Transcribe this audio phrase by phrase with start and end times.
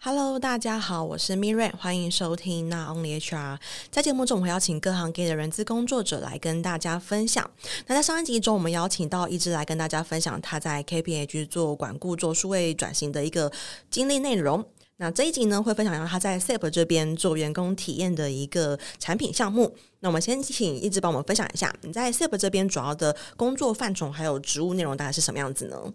[0.00, 3.56] Hello，大家好，我是 Miriam，欢迎收听《Not Only HR》。
[3.90, 7.50] 在节目中，我们会邀请各行各业的人资工作者来跟大家分享。
[7.88, 13.50] 那在上一集中，我们邀请到一直来跟大家分享他在 KPH 做管顾、做数位转型的一个
[13.90, 14.64] 经历内容。
[14.98, 19.74] 那这一集呢，会分享到他在 SAP 这边做员工体验的一个产品项目。
[19.98, 25.92] 那我们先请一直帮我们分享一下，你在 SAP 这边主要的工作范畴还有职务内容大概是什么样子呢？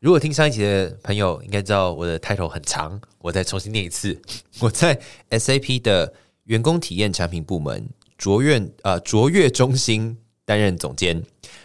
[0.00, 4.18] 如果听上一集的朋友应该知道我的 title 很长，我再重新念一次。
[4.60, 6.12] 我在 SAP 的
[6.44, 7.86] 员工体验产品部门
[8.16, 11.22] 卓越呃卓越中心担任总监。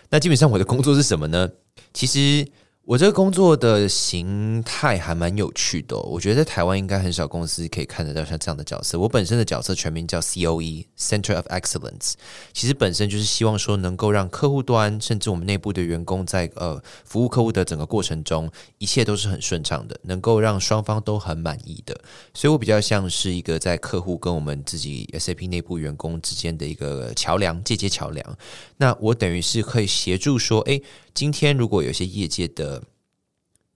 [0.10, 1.50] 那基本上我的工作是什么呢？
[1.94, 2.46] 其实。
[2.88, 9.00] 我这个工作的形态还蛮有趣的，我觉得在台湾应该很少公司可以看得到像这样的角色。
[9.00, 12.14] 我本身的角色全名叫 COE（Center of Excellence），
[12.54, 22.00] 其实本身就是希望说能够让客户端甚至我们内部的员工在呃服务客户的整个过程中，一切都是很顺畅的，能够让双方都很满意的。
[22.36, 28.38] 所以我比较像是一个在客户跟我们自己 SAP 内部员工之间的一个桥梁，间接桥梁。
[28.78, 30.84] 那我等于是可以协助说，诶。
[31.16, 32.84] 今天如果有些业界的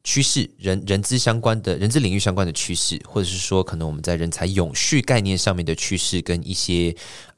[0.03, 6.93] 趋势、人人资相关的人资领域相关的趋势，或者是说可能我们在人才永续概念上面的趋势跟一些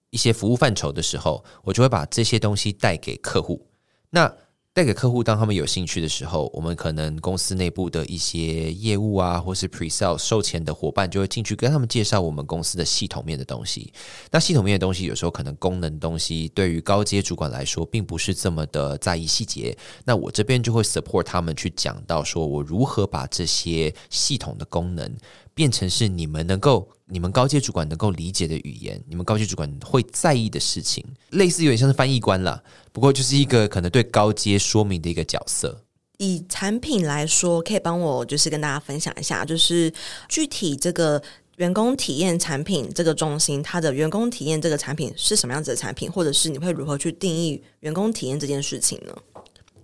[0.09, 3.67] 一些服务范畴的时候，我就会把这些东西带给客户。
[4.09, 4.35] 那
[4.73, 13.91] 带给客户，当他们有兴趣的时候，我们可能公司内部的一些业务啊，或是 pre-sale 售前的伙伴就会进去跟他们介绍我们公司的系统面的东西。
[14.31, 19.77] 那系统面的东西，有时候可能功能东西对于高阶主管来说，并不是这么的在意细节。
[20.05, 25.17] 那我这边就会 support 他们去讲到，说我如何把这些系统的功能。
[25.53, 32.61] 变成是你们能够、你们高阶主管能够理解的语言，你们高阶主管会在意的事情，类似有点像是翻译官啦。
[32.91, 35.83] 不过就是一个可能对高阶说明的一个角色。
[36.17, 39.91] 以产品来说，可以帮我就是跟大家分享一下，就是
[40.29, 41.21] 具体这个
[41.57, 49.15] 员工体验产品这个中心，它的员工体验这个产品是什么样子的产品，或者是你会如何去定义员工体验这件事情呢？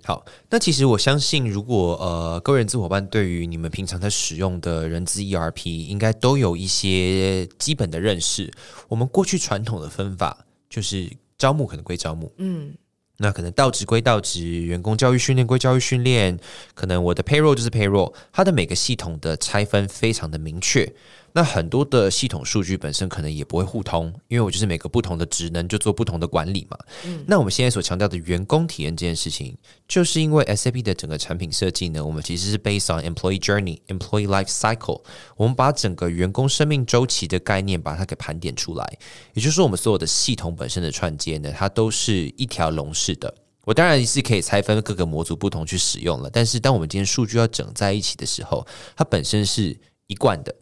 [0.08, 8.50] 好，那其实我相信，如果呃各位人资伙伴对于你们平常在使用的人资 ERP，应该都有一些基本的认识。
[8.88, 12.74] 我们过去传统的分法就是招募可能归招募，嗯，
[13.18, 16.40] 那可能到职归到职，员工教育训练归教育训练，
[16.74, 20.90] 可能我的 payroll 就是 payroll，它的每个系统的拆分非常的明确。
[21.38, 26.76] 那很多的系统数据本身可能也不会互通，因为我就是每个不同的职能就做不同的管理嘛。
[27.06, 29.56] 嗯，那我们现在所强调的员工体验这件事情，
[29.88, 35.04] 就是因为 SAP 的整个产品设计呢，我们其实是 based on employee journey, employee life cycle，
[35.36, 38.98] 我们把整个员工生命周期的概念把它给盘点出来，
[39.36, 43.32] 也就是说，我们所有的系统本身的串接呢，它都是一条龙式的。
[43.64, 48.66] 我当然是可以拆分各个模组不同去使用了，但是当我们今天数据要整在一起的时候，
[48.96, 49.78] 它本身是
[50.08, 50.56] 一贯的。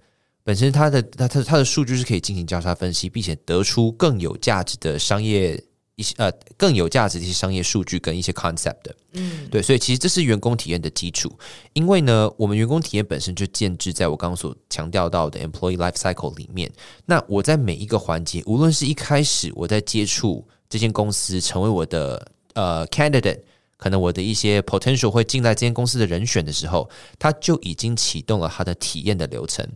[0.45, 5.61] 本身它的它它它的数据是可以进行交叉分析，并且得出更有价值的商业
[5.95, 11.35] 一些呃更有价值的一些商业数据跟一些 concept 的，嗯，对，所以其实这是员工体验的基础。
[11.73, 16.71] 因为呢，我们员工体验本身就建置在我刚刚所强调到的 employee life cycle 里面。
[17.07, 23.39] 那我在每一个环节，无论是一开始我在接触这间公司，成为我的呃 candidate，
[23.77, 29.67] 可能我的一些 potential 会进来这间公司的人选的时候，它就已经启动了它的体验的流程。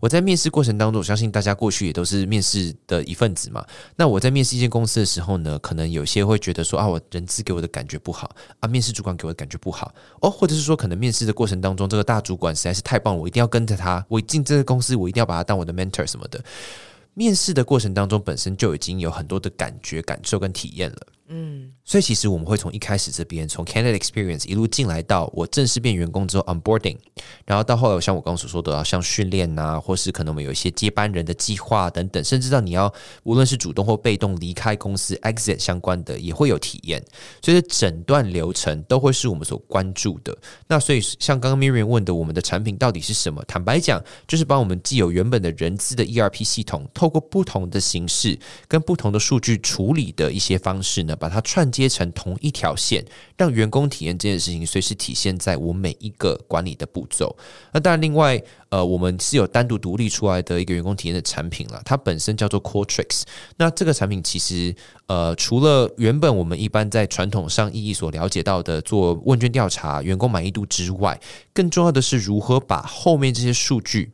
[0.00, 3.64] 我在面试过程当中，我相信大家过去也都是面试的一份子嘛。
[3.94, 16.42] 那我在面试一间公司的时候呢，可能有些会觉得说啊，我人资给我的感觉不好啊，面试主管给我的感觉不好哦，或者是说可能面试的过程当中，这个大主管实在是太棒，我一定要跟着他，我进这个公司，我一定要把他当我的 mentor 什么的。
[17.14, 21.06] 面试的过程当中，本身就已经有很多的感觉、感受跟体验了。
[21.32, 26.96] 嗯，所以其实我们会从一开始这边，从 candidate experience 一路进来到我正式变员工之后 onboarding，
[27.46, 32.92] 然后到后来像我刚刚所说的，要像训练呐，或是可能我们有一些接班人的计划等等，甚至到你要
[33.22, 37.00] 无论是主动或被动离开公司 exit 相关的，也会有体验。
[37.40, 40.36] 所以整段流程都会是我们所关注的。
[40.66, 43.40] 那所以像刚刚 Miriam 问的，我们的产品到底是什么？
[43.46, 53.04] 坦白讲，就是把我们既有原本的人资的 ERP 系统，透过不同的形式跟不同的数据处理的一些方式呢，把它串接成同一条线，
[53.36, 57.36] 让员工体验这件事情随时体现在我每一个管理的步骤。
[57.72, 63.22] 那当然，另外，呃，我们是有单独独立出来的一个员工体验的产品了，它本身叫做 Qualtrics。
[63.58, 64.74] 那这个产品其实，
[65.06, 71.20] 呃，除了原本我们一般在传统上意义所了解到的做问卷调查、员工满意度之外，
[71.52, 74.12] 更重要的是如何把后面这些数据。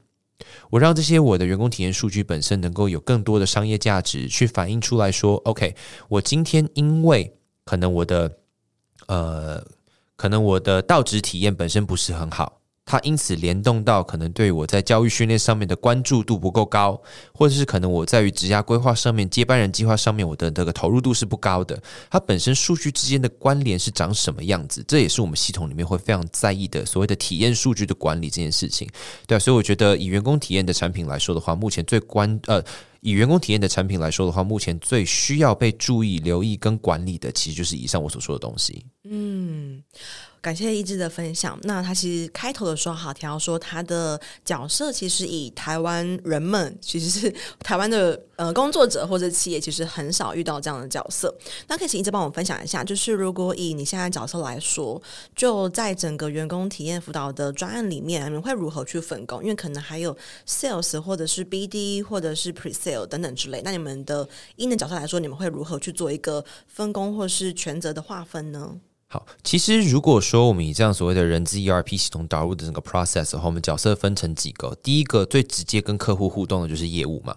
[0.70, 5.74] 我让这些我的员工体验数据本身能够有更多的商业价值，去反映出来说，OK，
[6.08, 8.38] 我今天因为可能我的
[9.06, 9.64] 呃，
[10.16, 16.98] 可能我的到职体验本身不是很好，它因此联动到可能对我在教育训练上面的关注度不够高，
[17.34, 21.76] 或者是可能我在于职涯规划上面、接班人计划上面，我的这个投入度是不高的。
[22.08, 24.84] 它本身数据之间的关联是长什么样子？
[24.86, 28.88] 这也是我们系统里面会非常在意的，所谓的体验数据的管理这件事情。
[29.26, 32.62] 对，所以我觉得以员工体验的产品来说的话，目前最关呃，
[33.06, 38.84] 以员工体验的产品来说的话，目前最需要被注意、留意跟管理的，其实就是以上我所说的东西。
[39.04, 39.80] 嗯。
[40.42, 41.58] 感谢一志的分享。
[41.64, 51.36] 那他其实开头的时候好提到说，他的角色其实以台湾人们，其实是 台湾的呃工作者或者企业，其实很少遇到这样的角色。
[51.66, 55.02] 那可以请一直帮我分享一下，就是如果以你现在角色来说，
[55.34, 59.42] 就在整个员工体验辅导的专案里面，你们会如何去分工？
[59.42, 60.16] 因为可能还有
[60.46, 63.60] sales 或者是 BD 或者是 pre sale 等等之类。
[63.64, 68.76] 那你们的一的角色来说，你们会如何去做一个分工或是权责的划分呢？
[69.08, 74.76] 好，其实如果说我们以这样所谓的人资 ERP 系统导入的整个 process 的话，我们角色分成几个。
[74.82, 77.36] 第一个最直接跟客户互动的就是业务嘛，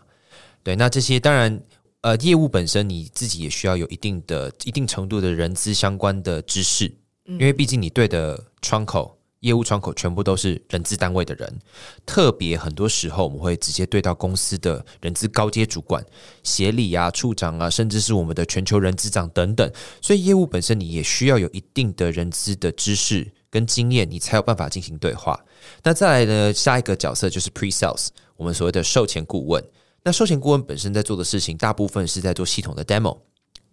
[0.64, 1.62] 对，那这些当然，
[2.02, 6.92] 呃，业务本身你自己也需要有一定的、一定程度的人资相关的知识，
[7.26, 9.19] 因为毕竟你对的窗口。
[9.42, 11.60] 业务窗口全部都是人资单位的人，
[12.06, 16.04] 特别很多时候我们会直接对到公司的人资高阶主管、
[16.44, 19.72] 协理啊、处长啊，甚至是我们的全球人资长等等。
[20.02, 25.40] 所以业务本身你也需要有一定的人资的知识跟经验，你才有办法进行对话。
[25.84, 29.64] 那再来呢，下一个角色就是 Pre-sales，我们所谓的售前顾问。
[30.04, 33.20] 那售前顾问本身在做的事情，大部分是在做系统的 demo。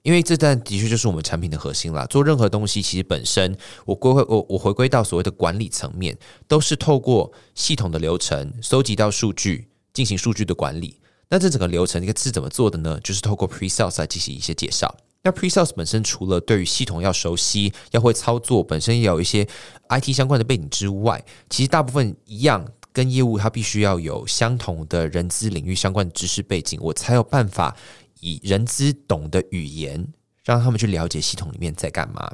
[0.06, 2.06] 因为这段的确就是我们产品的核心啦。
[2.06, 6.16] 做任何东西，其实本身我归回我我回归到所谓的管理层面，
[6.46, 11.00] 都是透过系统的流程收集到数据，进行数据的管理。
[11.28, 13.00] 那这整个流程一个是怎么做的呢？
[13.02, 14.96] 就是透过 pre-sales 来进行一些介绍。
[15.24, 19.44] 那 pre-sales 本身除了对于系统要熟悉、要会操作，本身也有一些
[19.88, 21.20] IT 相关的背景之外，
[21.50, 27.76] 其实大部分一样跟业务它必须要有相同的人资领域相关的知识背景，我才有办法。
[28.20, 30.06] 以人资懂的语言，
[30.44, 32.30] 让他们去了解系统里面在干嘛。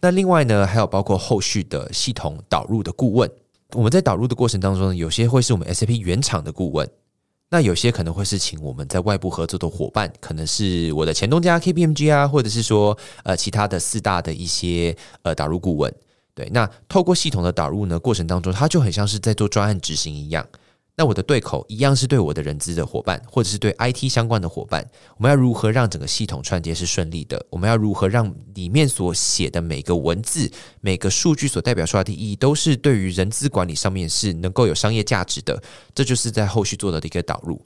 [0.00, 3.30] 那另外呢，还有包括后续的系统导入的顾问。
[3.74, 6.88] 我们在导入的过程当中呢，有些会是我们 SAP 原厂的顾问，
[7.50, 15.94] 那有些可能会是请我们在外部合作的伙伴，可能是我的前东家 KPMG 啊，或者是说呃其他的四大的一些呃导入顾问。
[16.34, 20.46] 对，那透过系统的导入呢，过程当中，它就很像是在做专案执行一样。
[20.98, 24.84] 那我的对口一样是对我的人资的伙伴，或者是对 IT 相关的伙伴，
[25.16, 27.40] 我们要如何让整个系统串接是顺利的？
[27.50, 30.50] 我们要如何让里面所写的每个文字、
[30.80, 35.62] 每个数据所代表出来的意义，都是对于人资管理上面是能够有商业价值的？
[35.94, 37.64] 这就是在后续做的一个导入。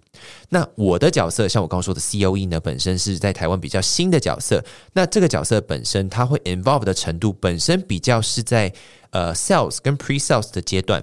[0.50, 4.62] 那我的角色，像我刚刚说的 COE 呢，本身是在台湾比较新的角色。
[4.92, 8.70] 那这个角色本身，它会 involve 的程度，本身比较是在
[9.08, 11.02] 呃 sales 跟 pre-sales 的阶段。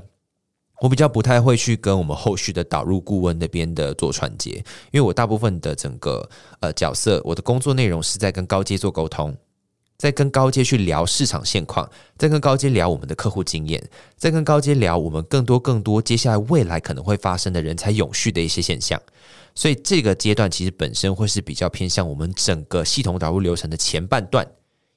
[0.82, 4.52] 我比较不太会去跟我们后续的导入顾问那边的做串接，
[4.92, 6.30] 因为我大部分的整个
[6.62, 9.36] 呃角色，我的工作内容是在跟高阶做沟通，
[9.98, 13.84] 在跟高阶去聊市场现况，在跟高阶聊我们的客户经验，
[14.16, 19.02] 在跟高阶聊我们更多更多接下来未来可能会发生的人才永续的一些现象，
[19.54, 24.48] 所以这个阶段其实本身会是比较偏向我们整个系统导入流程的前半段，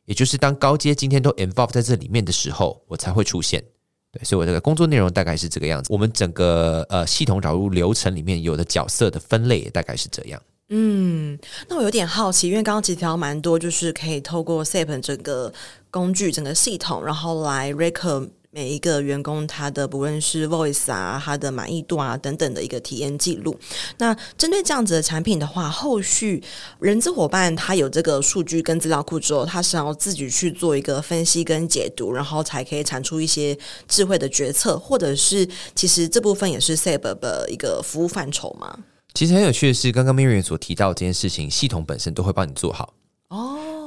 [0.04, 3.64] 也就是当高阶今天都 involve 在这里面的时候，我才会出现。
[4.12, 5.90] 对，所以我这个工作内容大概是这个样子。
[5.90, 10.40] 我们整个呃系统导入流程里面有的角色的分类也大概是这样。
[10.68, 11.38] 嗯，
[11.68, 15.52] 那我有点好奇，因为刚刚其实提到蛮多，就是可以透过 SAP 整个
[15.90, 23.58] 工具、整个系统，然后来 record 每一个员工他的不论是 voice 啊，他的满意度啊等等的一个体验记录。
[23.96, 26.42] 那针对这样子的产品的话，后续
[26.78, 33.56] 人资伙伴他有这个数据跟资料库之后，他是要自己去做一个分析跟解读，然后才可以产出一些
[33.88, 38.80] 智慧的决策，或者是其实这部分也是 SAP 的一个服务范畴吗？
[39.14, 42.92] 其实很有趣的是，刚刚 Miriam 所提到这件事情，系统本身都会帮你做好。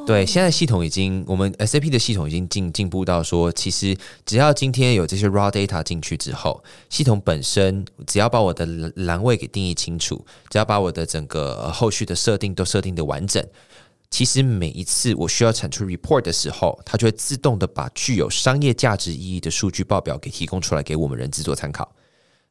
[0.06, 13.44] 对，现在系统已经，我们 SAP 的系统已经进进步到说，其实只要今天有这些 raw data 进去之后，系统本身只要把我的栏位给定义清楚，只要把我的整个后续的设定都设定的完整，
[14.12, 21.92] 其实每一次我需要产出 report 的时候，它就会自动的把具有商业价值意义的数据报表给提供出来给我们人资做参考。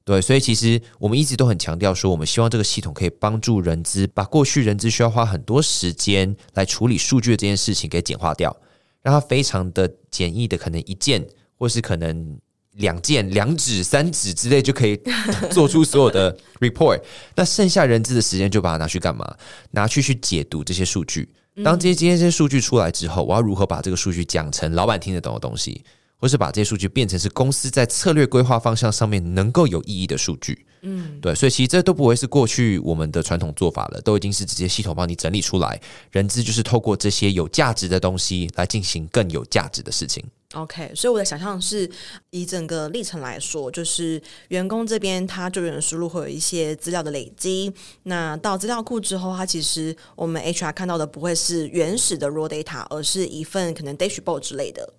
[0.05, 8.55] 对，所以其实我们一直都很强调说，我们希望这个系统可以帮助人资把过去人资需要花很多时间来处理数据的这件事情给简化掉，
[9.01, 12.39] 让它非常的简易的，可能一键或是可能
[12.73, 15.01] 两键、两指、三指之类就可以
[15.51, 17.01] 做出所有的 report。
[17.35, 19.35] 那剩下人资的时间就把它拿去干嘛？
[19.71, 21.27] 拿去去解读这些数据。
[21.65, 25.83] 当这些今天这些数据出来之后，我要如何把这个数据讲成老板听得懂的东西？
[26.25, 30.65] 或或是把这些数据变成是公司在策略规划方向上面能够有意义的数据。
[30.81, 35.79] 嗯，对，所以其实这都不会是过去我们的传统做法了，都已经是直接系统帮你整理出来，
[36.13, 40.25] 人资就是透过这些有价值的东西来进行更有价值的事情。
[40.55, 41.91] OK，所以我的想象是
[42.31, 47.71] 以整个历程来说，就是员工这边他就业输入会有一些资料的累积，
[48.05, 54.95] 那到资料库之后，它其实我们 HR 看到的不会是原始的 raw data，而是一份可能 dashboard 之类的。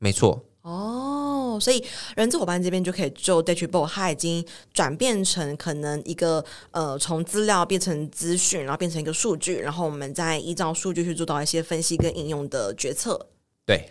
[0.00, 0.44] 没错。
[0.64, 1.84] 哦，所以
[2.16, 4.42] 人资伙伴这边就可以就 d a t a b o a 它已经
[4.72, 13.26] 转变成可能一个呃，从资料变成资讯，然后变成一个数据，然后我们再依照数据去做到一些分析跟应用的决策。
[13.66, 13.90] 对，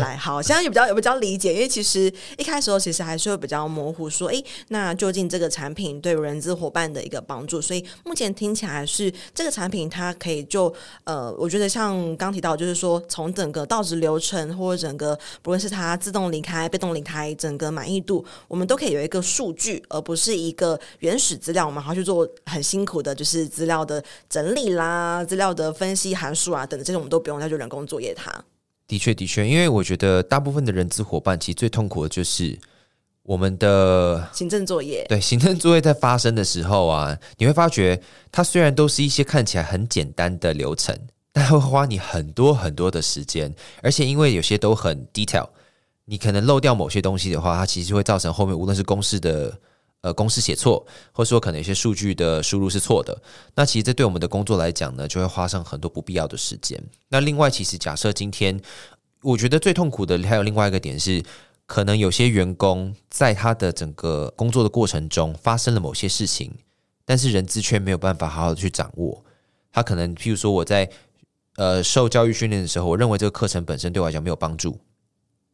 [0.00, 7.62] 来好，现在也比较也比较理解，因为其实一开始时候其实还是会比较模糊，说，诶，那究竟这个产品对人资伙伴的一个帮助？
[7.62, 28.44] 所以目前听起来是这个产品，它可以就呃，我觉得像刚提到，就是说从整个到职流程或者整个不论是它自动离开、被动离开，整个满意度，我们都可以有一个数据，而不是一个原始资料，我们还要去做很辛苦的，就是资料的整理啦、资料的分析函数啊等等，这种我们都不用再去人工作业它。
[28.86, 32.58] 的确，的确，因为我觉得大部分的人资伙伴其实最痛苦的就是
[33.22, 35.04] 我们的行政作业。
[35.08, 38.00] 对，行政作业在发生的时候啊，你会发觉
[38.30, 40.96] 它虽然都是一些看起来很简单的流程，
[41.32, 45.48] 但会花你很多很多的时间，而且因为有些都很 detail，
[46.04, 49.58] 你可能漏掉某些东西的话，它其实会造成后面无论是公司的。
[50.04, 53.18] 呃，公式写错，或者说可能有些数据的输入是错的，
[53.54, 56.78] 那其实这对我们的工作来讲呢，就会花上很多不必要的时间。
[57.08, 58.60] 那另外，其实假设今天，
[59.22, 61.24] 我觉得最痛苦的还有另外一个点是，
[61.64, 66.52] 可能有些员工在他的整个工作的过程中发生了某些事情，
[67.06, 69.24] 但是人资却没有办法好好的去掌握。
[69.72, 70.86] 他可能譬如说我在
[71.56, 74.78] 呃受教育训练的时候，我认为这个课程本身对我来讲没有帮助，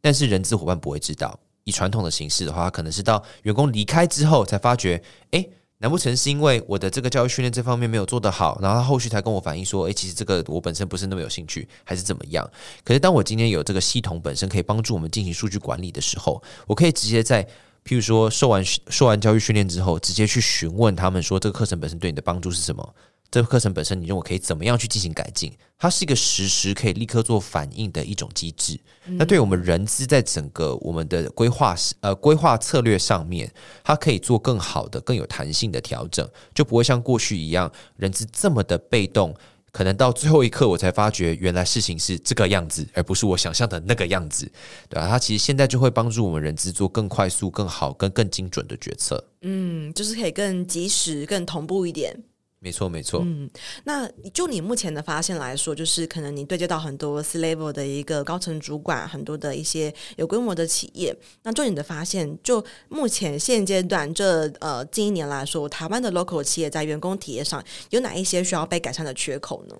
[0.01, 1.39] 但是人资伙伴不会知道。
[1.63, 5.01] 以传统的形式的话，可能是到员工离开之后才发觉，
[5.31, 12.47] 诶，难不成是因为我的这个教育训练这方面没有做得好，然后他后续才跟我反映说，诶，其实这个我本身不是那么有兴趣，还是怎么样？
[12.83, 17.43] 可是当我今天有这个系统本身可以帮助我们进行数据管理的时候，我可以直接在，
[17.83, 22.95] 譬如说受完受完教育训练之后，直接去询问他们说，这个课程本身对你的帮助是什么？
[23.31, 25.51] 这个课程本身，你认为可以怎么样去进行改进？
[25.79, 28.77] 它是一个实时可以立刻做反应的一种机制。
[29.05, 33.49] 嗯、那对我们人资在整个我们的规划呃规划策略上面，
[33.85, 39.33] 它可以做更好的、更有弹性的调整，就不会像过去一样，人资这么的被动。
[39.71, 44.45] 可能到最后一刻，我才发觉原来事情是这个样子，而不是我想象的那个样子，
[44.89, 45.07] 对吧？
[45.07, 49.23] 它其实现在就会帮助我们人资做更快速、更好、跟更精准的决策。
[49.43, 52.21] 嗯，就是可以更及时、更同步一点。
[52.63, 53.23] 没错，没错。
[53.25, 53.49] 嗯，
[53.85, 61.17] 那就你目前的发现来说，就是可能你对接到很多 C-level 的一个高层主管，很多的一些有规模的企业。
[61.41, 69.75] 那就你的发现，就目前现阶段这呃近一年来说，台湾的 local 企业在员工体验上有哪一些需要被改善的缺口呢？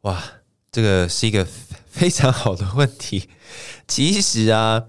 [0.00, 0.24] 哇，
[0.72, 1.46] 这个是一个
[1.86, 3.28] 非 常好的问题。
[3.86, 4.86] 其实啊，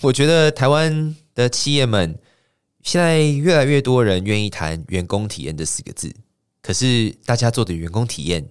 [0.00, 2.18] 我觉得台湾的企业们。
[2.82, 6.12] 现在越来越多人愿意谈员工体验这四个字，
[6.60, 8.44] 可是大家做的员工体验，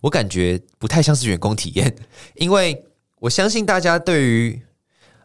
[0.00, 1.94] 我感觉不太像是员工体验，
[2.36, 2.84] 因为
[3.20, 4.60] 我相信大家对于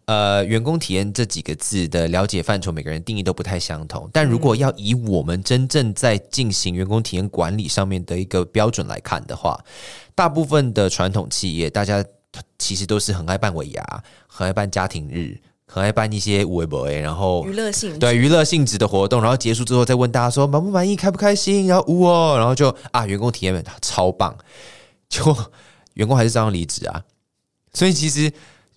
[0.06, 4.10] 呃员工体验这几个字的了解范畴，每个人定义都不太相同。
[4.12, 9.64] 但如果要以我们真正在进行员工体验管理上面的一个标准来看的话，
[10.14, 12.04] 大部分的传统企业，大家
[12.58, 15.38] 其实都是很爱办尾牙，很爱办家庭日。
[15.74, 24.38] 很爱办一些微博，然后娱乐性对娱乐性质的活动，然后结束之后再问大家说满不满意、开不开心，然后呜哦，然后就啊员工体验超棒，
[25.08, 25.34] 就
[25.94, 27.02] 员工还是照样离职啊。
[27.74, 28.30] 所以其实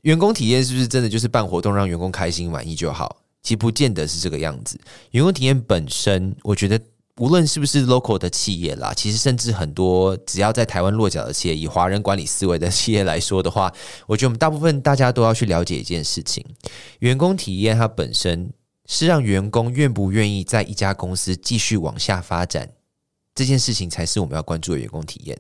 [0.03, 3.17] 员工体验是不是真的就是办活动让员工开心满意就好？
[3.43, 4.79] 其实不见得是这个样子。
[5.11, 6.81] 员工体验本身，我觉得。
[7.21, 13.73] 无论是不是 local 的企业啦，其实甚至很多只要在台湾落脚的企业，以华人管理思维的企业来说的话，
[14.09, 16.45] 我觉得我们大部分大家都要去了解一件事情：
[16.99, 18.53] 员工体验它本身
[18.87, 22.69] 是让员工愿不愿意在一家公司继续往下发展，
[23.33, 25.39] 这件事情才是我们要关注的员工体验。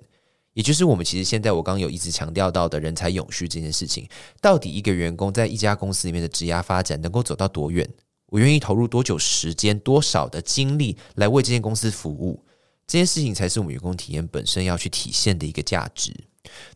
[0.53, 4.09] 也就是我们其实现在我刚刚有一直强调到的人才永续这件事情，
[4.41, 7.85] 到底一个员工在一家公司里面的职涯发展能够走到多远？
[8.35, 12.45] 我愿意投入多久时间、多少的精力来为这间公司服务，
[12.85, 16.13] 这件事情才是我们员工体验本身要去体现的一个价值。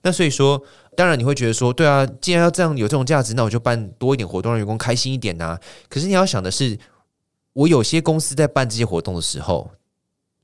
[0.01, 0.63] 那所以说，
[0.97, 5.61] 当然你会觉得说，对啊，既然要这样有这种价值，那我就办多一点活动，让员工开心一点呐、啊。
[5.89, 6.79] 可是你要想的是，
[7.55, 9.69] 我有些公司在办这些活动的时候，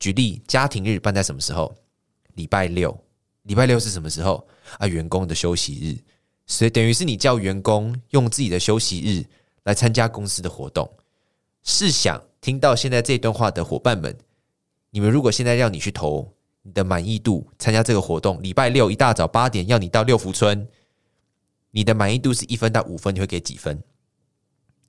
[0.01, 1.73] 举例家庭日办在什么时候？
[2.35, 2.93] 礼拜六，
[3.43, 4.45] 礼拜六是什么时候？
[4.79, 6.03] 啊，员工的休息日。
[6.49, 9.25] 所以等于是你叫员工用自己的休息日
[9.63, 10.91] 来参加公司的活动。
[11.65, 14.17] 试想，听到现在这段话的伙伴们，
[14.91, 20.69] 你们如果现在要你去投你的满意度参加这个活动，礼拜六一大早八点要你到六福村，
[21.71, 23.83] 你的满意度是一分到五分，你会给几分？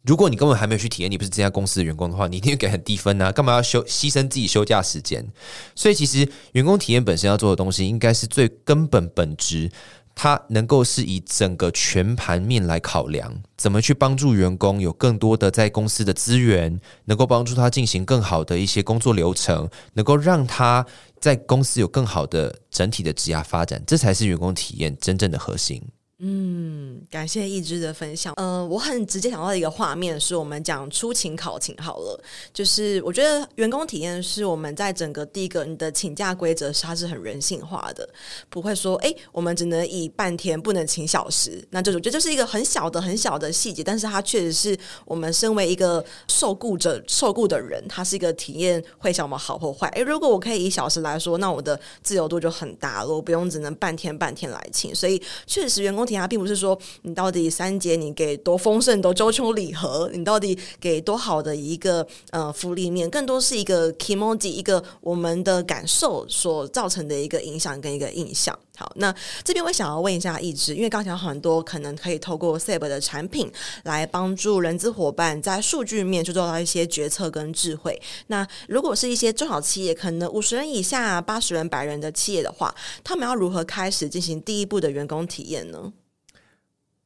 [0.03, 3.32] 如果你根本还没有去体验，你不是这家公司的员工的话，你一定会给很低分啊！
[3.32, 5.25] 干嘛要休牺牲自己休假时间？
[5.74, 9.72] 所以，其实员工体验本身要做的东西，应该是最根本本质，
[10.16, 20.86] 它能够是以整个全盘面来考量，怎么去帮助员工有更多的在公司的资源，能够帮助他进行更好的一些工作流程，能够让他
[21.20, 25.84] 在公司有更好的整体的职涯发展，这才是员工体验真正的核心。
[26.27, 28.34] 嗯，感谢一枝的分享。
[28.38, 32.20] 呃，我很直接想到一个画面，是我们讲出勤考勤好了。
[32.51, 38.10] 就是我觉得员工体验是我们在整个第一个你的请假规则是，它是很人性化的，
[38.50, 41.63] 不会说哎，我们只能以半天，不能请小时。
[41.70, 49.88] 那这种就就是一个很小的、很小的细节，但是它确实是我们身为一个受雇者、受雇的人，它是一个体验会想我们好或坏。
[49.89, 54.96] 哎，如果我可以以小时来说，那我的自由度就很大了，我不用只能半天半天来请。
[54.96, 56.05] 所以确实员工。
[56.05, 68.58] 体验并不是说你到底三节你给多丰盛、多周秋礼盒，你到底给多好的一个呃福利面，更多是一个 kimoji 一个我们的感受所造成的一个影响跟一个印象。
[68.78, 73.50] 好，那这边我想要问一下一枝，因为刚才很多可能可以透过 SAP 的产品
[73.84, 78.02] 来帮助人资伙伴在数据面去做到一些决策跟智慧。
[78.28, 85.94] 那如果是一些中小企业，可能五十人以下、八十人、百人的企业的话，他们要如何开始进行第一步的员工体验呢？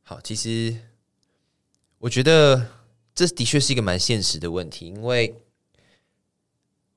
[0.09, 0.75] 好，其实
[1.99, 2.65] 我觉得
[3.13, 5.35] 这的确是一个蛮现实的问题，因为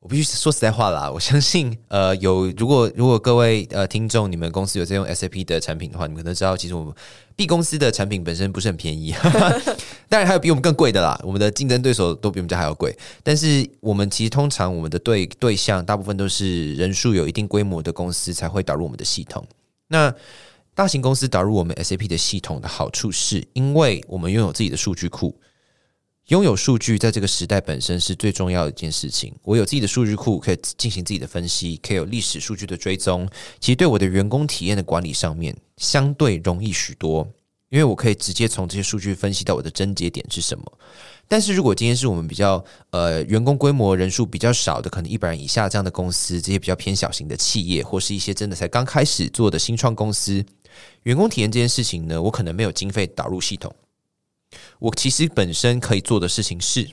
[0.00, 6.95] 我必须说实在话啦，我相信，呃，有如果如果各位呃听众，你们公司有在用 SAP 的产品的话，你们可能知道，其实我们
[7.37, 9.14] B 公司的产品本身不是很便宜，
[10.09, 19.46] 当然还有比我们更贵的啦，我们的竞争对手都比我们家还要贵，但是我们其实通常我们的对对象大部分都是人数有一定规模的公司才会导入我们的系统，
[19.88, 20.14] 那。
[20.74, 25.38] 大型公司导入我们 SAP 的系统的好处，是因为我们拥有自己的数据库。
[26.28, 29.35] 拥有数据在这个时代本身是最重要的一件事情。
[29.42, 33.28] 我有自己的数据库，可以进行自己的分析，可以有历史数据的追踪。
[33.61, 37.28] 其实对我的员工体验的管理上面，相对容易许多，
[37.68, 40.64] 因为我可以直接从这些数据分析到我的症结点是什么。
[41.28, 50.42] 但是如果今天是我们比较呃员工规模人数比较少的，可能一百人以下这样的公司，这些比较偏小型的企业，或是一些真的才刚开始做的新创公司。
[51.04, 53.74] 员工体验这件事情呢，我可能没有经费导入系统。
[54.78, 56.88] 我其实本身可以做的事情是，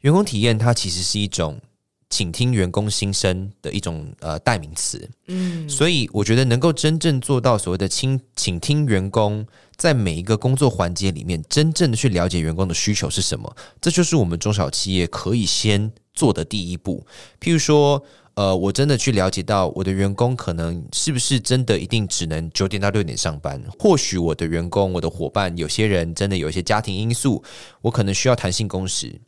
[0.00, 1.60] 员工体验它其实是一种
[2.08, 5.08] 倾听员工心声的一种呃代名词。
[5.26, 17.06] 嗯，所以我觉得能够真正做到所谓的倾倾听员工，在每一个工作环节里面，真正的去了解员工的需求是什么，这就是我们中小企业可以先做的第一步。
[17.40, 18.02] 譬如说。
[18.34, 23.62] 呃，我真的去了解到我的员工可能是不是真的一定只能九点到六点上班？
[23.78, 27.44] 或许我的员工、我的伙伴，有些人真的有一些家庭因素，
[27.82, 29.20] 我可能需要弹性工时。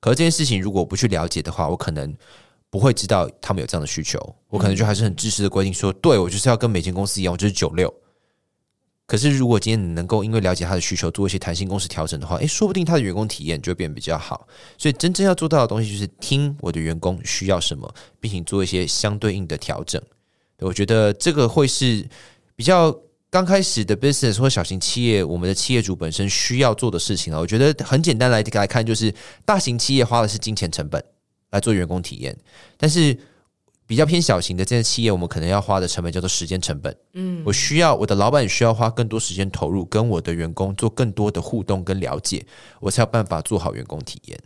[0.00, 2.12] 可是这件事情如果不去了解的话，我可能
[2.70, 4.18] 不会知道他们有这样的需求。
[4.48, 7.92] 我可能就还是很自私的规定说，对，我就是要跟每间公司一样，我就是九六。
[9.10, 14.46] 可是，如果今天你能够因为了解他的需求，做一些弹性工时调整的话，诶，说不定他的员工体验就会变比较好。
[14.78, 20.00] 所以，真正要做到的东西就是听我的员工需要什么，并且做一些相对应的调整。
[20.60, 22.08] 我觉得这个会是
[22.54, 22.96] 比较
[23.30, 27.40] 刚开始的 business 或小型企业，我们的企业主本身需要做的事情啊。
[27.40, 29.12] 我觉得很简单来来看，就是
[29.44, 31.04] 大型企业花的是金钱成本
[31.50, 32.38] 来做员工体验，
[32.76, 33.18] 但是。
[33.90, 36.96] 比较偏小型的这些企业，我们可能要花的成本叫做时间成本。
[37.14, 42.46] 嗯，我需要我的老板需要花更多时间投入，跟我的员工做更多的互动跟了解，
[42.78, 44.38] 我才有办法做好员工体验。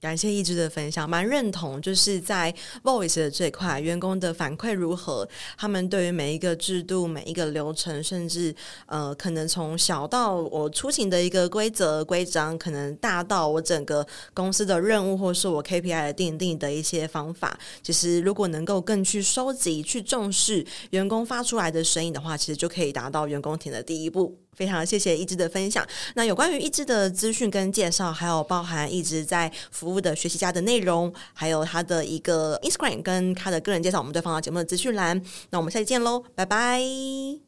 [0.00, 5.28] 感谢一枝的分享，蛮认同，就是在 Voice 的这块，员工的反馈如何？
[5.56, 8.54] 他们对于每一个制度、每一个流程，甚至
[8.86, 24.38] 呃，可能从小到我出勤的一个规则规章，可能大到我整个公司的任务，或是我 KPI 的定定的一些方法，其实如果能够更去收集、去重视员工发出来的声音的话，其实就可以达到员工体验的第一步。
[24.58, 25.86] 非常谢谢一枝的分享。
[26.16, 35.22] 那有关于一枝的资讯跟介绍，还有包含一直在服务的学习家的内容，还有他的一个 Instagram 跟他的个人介绍，我们都放到节目的资讯栏。
[35.50, 37.47] 那我们下期见喽，拜拜。